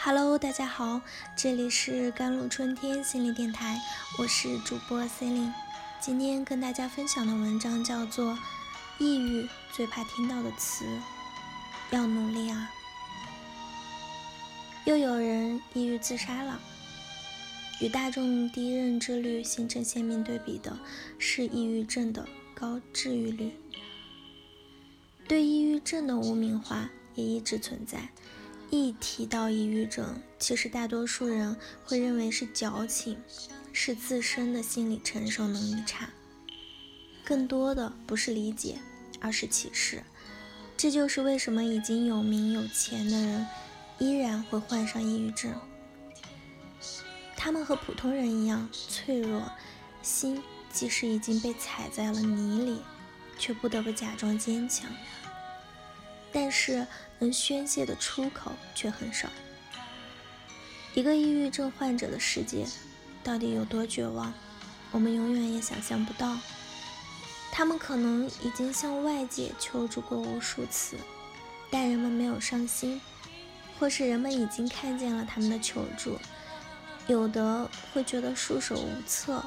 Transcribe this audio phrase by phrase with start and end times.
[0.00, 1.00] Hello，大家好，
[1.36, 3.80] 这里是甘露春天心理电台，
[4.16, 5.52] 我是主播 C e
[6.00, 8.32] 今天跟大家分享的文章叫做
[8.98, 10.84] 《抑郁最怕听到的词》，
[11.90, 12.70] 要努力啊！
[14.84, 16.60] 又有人抑郁自杀了。
[17.80, 20.78] 与大众低认知率形成鲜明对比的
[21.18, 22.24] 是抑郁症的
[22.54, 23.52] 高治愈率。
[25.26, 28.08] 对抑郁症的污名化也一直存在。
[28.70, 33.16] 一提到抑郁症，其实大多数人会认为是矫情，
[33.72, 36.10] 是自身的心理承受能力差，
[37.24, 38.78] 更多的不是理解，
[39.20, 40.02] 而是歧视。
[40.76, 43.46] 这就是为什么已经有名有钱的人
[43.98, 45.52] 依然会患上抑郁症。
[47.36, 49.50] 他们和普通人一样脆弱，
[50.02, 52.82] 心即使已经被踩在了泥里，
[53.38, 54.90] 却不得不假装坚强。
[56.32, 56.86] 但是
[57.18, 59.28] 能宣泄的出口却很少。
[60.94, 62.66] 一个抑郁症患者的世界
[63.22, 64.32] 到底有多绝望，
[64.90, 66.36] 我们永远也想象不到。
[67.50, 70.96] 他们可能已经向外界求助过无数次，
[71.70, 73.00] 但人们没有上心，
[73.78, 76.18] 或是人们已经看见了他们的求助，
[77.06, 79.44] 有的会觉得束手无策，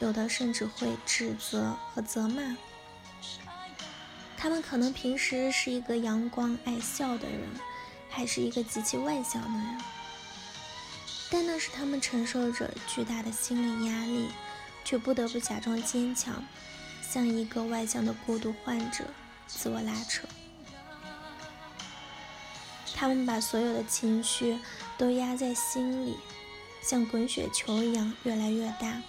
[0.00, 2.56] 有的甚至会指责和责骂。
[4.44, 7.48] 他们可能平时是一个阳光爱笑的人，
[8.10, 9.80] 还是一个极其外向的人，
[11.30, 14.28] 但那是他们承受着巨大的心理压力，
[14.84, 16.44] 却不得不假装坚强，
[17.00, 19.06] 像一个外向的孤独患者
[19.46, 20.28] 自我拉扯。
[22.94, 24.58] 他们把所有的情绪
[24.98, 26.18] 都压在心里，
[26.82, 29.00] 像滚雪球一样越来越大，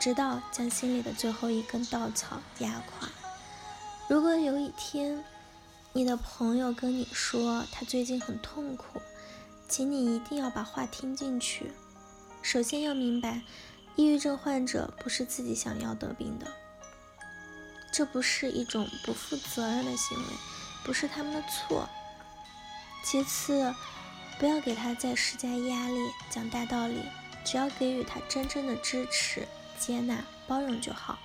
[0.00, 3.08] 直到将心里的最后一根稻草压垮。
[4.06, 5.24] 如果有一天，
[5.94, 9.00] 你的朋友跟你说他最近很痛苦，
[9.66, 11.72] 请你一定要把话听进去。
[12.42, 13.40] 首先要明白，
[13.96, 16.46] 抑郁症患者不是自己想要得病的，
[17.90, 20.24] 这不是一种不负责任的行为，
[20.84, 21.88] 不是他们的错。
[23.02, 23.74] 其次，
[24.38, 25.98] 不要给他再施加压力，
[26.28, 27.00] 讲大道理，
[27.42, 29.48] 只要给予他真正的支持、
[29.78, 31.18] 接纳、包容就好。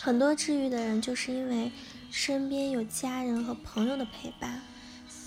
[0.00, 1.70] 很多治愈的人，就是因为
[2.10, 4.62] 身边有家人和朋友的陪伴，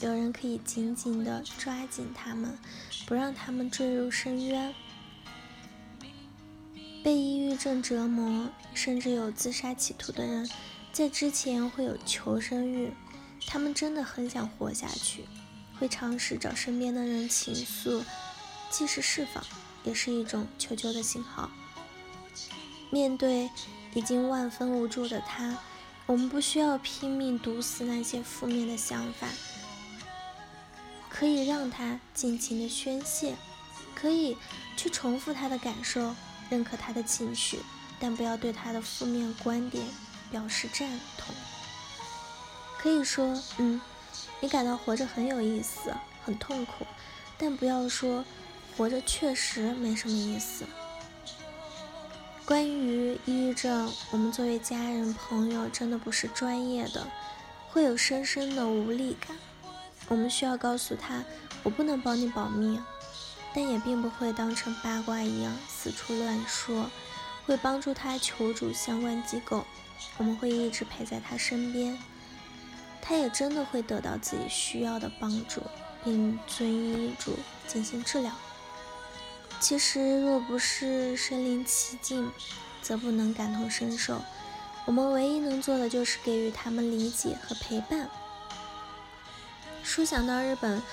[0.01, 2.57] 有人可以紧紧地抓紧他们，
[3.05, 4.73] 不让他们坠入深渊。
[7.03, 10.49] 被抑郁症折磨，甚至有自杀企图的人，
[10.91, 12.91] 在之前会有求生欲，
[13.45, 15.25] 他们真的很想活下去，
[15.79, 18.03] 会尝试找身边的人倾诉，
[18.69, 19.43] 既是释放，
[19.83, 21.51] 也是一种求救的信号。
[22.89, 23.49] 面对。
[23.95, 25.57] 已经万分无助的他，
[26.05, 29.27] 我们不需要拼命堵死那些负面的想法，
[31.09, 33.35] 可以让他尽情的宣泄，
[33.95, 34.37] 可以
[34.77, 36.13] 去重复他的感受，
[36.49, 37.59] 认可他的情绪，
[37.97, 39.83] 但不要对他的负面观点
[40.29, 41.33] 表示赞同。
[42.77, 43.81] 可以说，嗯，
[44.41, 46.85] 你感到活着很有意思，很痛苦，
[47.37, 48.23] 但不要说
[48.75, 50.65] 活着确实没什么意思。
[52.45, 57.07] 关于抑郁症，我们作为家人朋友，真的不是专业的，
[57.71, 59.35] 会有深深的无力感。
[60.07, 61.23] 我们需要告诉他，
[61.63, 62.79] 我不能帮你保密，
[63.51, 66.91] 但也并不会当成八卦一样四处乱说，
[67.47, 69.65] 会帮助他求助相关机构。
[70.17, 71.97] 我们会一直陪在他身边，
[73.01, 75.63] 他也真的会得到自己需要的帮助，
[76.03, 78.31] 并遵医嘱进行治疗。
[79.67, 82.31] 其实，若不是身临其境，
[82.83, 84.21] 则不能感同身受。
[84.85, 88.07] 我们唯一能做的，就是给予他们理解和陪伴。
[89.81, 90.83] 说想到日本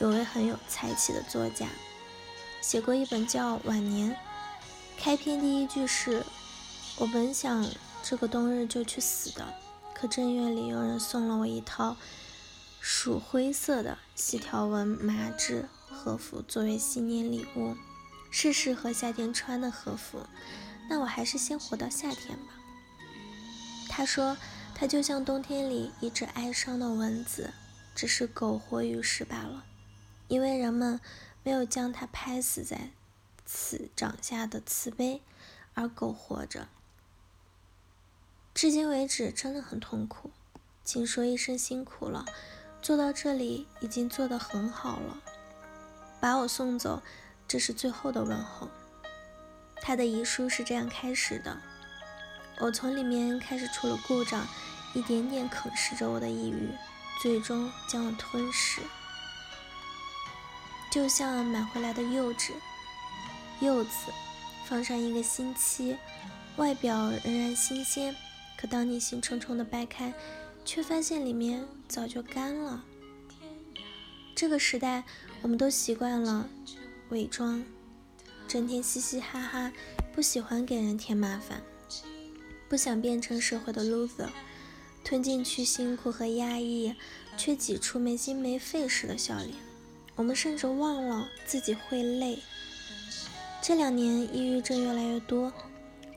[0.00, 1.68] 有位很有才气的作家，
[2.60, 4.10] 写过一本叫《晚年》，
[4.98, 6.24] 开篇第一句是
[6.98, 7.64] ：“我本想
[8.02, 9.54] 这个冬日就去死的，
[9.94, 11.96] 可正月里有人送了我一套
[12.80, 17.76] 鼠灰色的细条纹麻质和服作为新年礼物。”
[18.38, 20.26] 是适合夏天穿的和服，
[20.90, 22.52] 那我还是先活到夏天吧。
[23.88, 24.36] 他说，
[24.74, 27.54] 他就像冬天里一只哀伤的蚊子，
[27.94, 29.64] 只是苟活于世罢了，
[30.28, 31.00] 因为人们
[31.42, 32.90] 没有将他拍死在
[33.46, 35.22] 此掌下的慈悲
[35.72, 36.68] 而苟活着。
[38.52, 40.30] 至今为止，真的很痛苦，
[40.84, 42.26] 请说一声辛苦了，
[42.82, 45.22] 做到这里已经做得很好了，
[46.20, 47.02] 把我送走。
[47.48, 48.68] 这是最后的问候。
[49.82, 51.56] 他的遗书是这样开始的：
[52.58, 54.46] 我从里面开始出了故障，
[54.94, 56.70] 一点点啃食着我的抑郁，
[57.22, 58.80] 最终将我吞噬。
[60.90, 62.52] 就像买回来的柚子，
[63.60, 63.90] 柚子
[64.64, 65.96] 放上一个星期，
[66.56, 68.16] 外表仍然新鲜，
[68.58, 70.12] 可当你兴冲冲的掰开，
[70.64, 72.82] 却发现里面早就干了。
[74.34, 75.04] 这个时代，
[75.42, 76.48] 我们都习惯了
[77.10, 77.64] 伪装，
[78.48, 79.72] 整天嘻嘻哈哈，
[80.12, 81.62] 不喜欢给人添麻烦，
[82.68, 84.28] 不想变成社会的 loser，
[85.04, 86.94] 吞进去辛苦和压抑，
[87.36, 89.54] 却挤出没心没肺似的笑脸。
[90.16, 92.38] 我们甚至忘了自己会累。
[93.62, 95.52] 这两年抑郁症越来越多，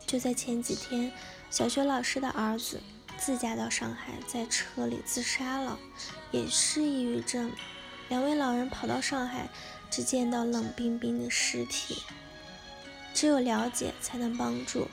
[0.07, 1.12] 就在前几天，
[1.51, 2.80] 小学老师的儿子
[3.18, 5.77] 自驾到上海，在车里自杀了，
[6.31, 7.51] 也是抑郁症。
[8.09, 9.47] 两位老人跑到上海，
[9.89, 12.03] 只见到冷冰冰的尸体。
[13.13, 14.88] 只有了解才能帮助，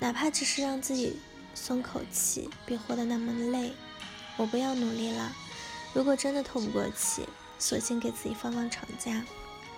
[0.00, 1.18] 哪怕只是让自己
[1.54, 3.72] 松口气，别活得那么累。
[4.36, 5.32] 我不要努力了。
[5.94, 7.26] 如果真的透不过气，
[7.58, 9.24] 索性给自己放放长假。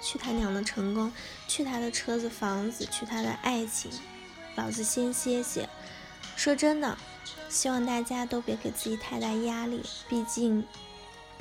[0.00, 1.12] 去他娘的成功，
[1.48, 3.90] 去他的车子房子，去他的爱情，
[4.54, 5.68] 老子先歇歇。
[6.36, 6.98] 说真的，
[7.48, 10.64] 希望大家都别给自己太大压力，毕竟。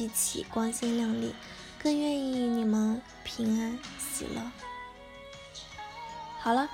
[0.03, 1.33] 一起光鲜亮丽，
[1.81, 4.51] 更愿意你们平安喜乐。
[6.41, 6.69] 好了，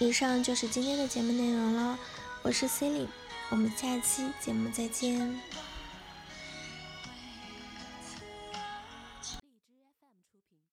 [0.00, 1.96] 以上就是今天的节目内容了。
[2.42, 3.08] 我是 c e l i n e
[3.50, 5.40] 我们下期节目再见。